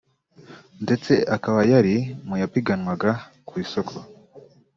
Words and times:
ndetse 0.83 1.13
akaba 1.35 1.59
yari 1.71 1.95
mu 2.27 2.35
yapiganwaga 2.41 3.11
ku 3.47 3.53
isoko 3.63 3.95